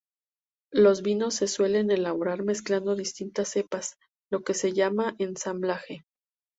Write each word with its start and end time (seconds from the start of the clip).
Los 0.73 1.03
vinos 1.03 1.35
se 1.35 1.47
suelen 1.47 1.91
elaborar 1.91 2.41
mezclando 2.41 2.95
distintas 2.95 3.49
cepas, 3.49 3.97
lo 4.31 4.41
que 4.41 4.55
se 4.55 4.73
llama 4.73 5.13
ensamblaje. 5.19 6.03